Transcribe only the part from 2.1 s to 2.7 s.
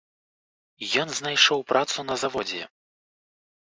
на заводзе.